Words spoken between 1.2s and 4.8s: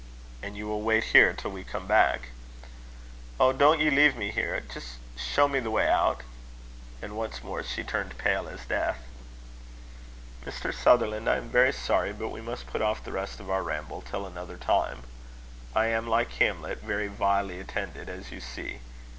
till we come back?" "Oh! don't ye leave me here.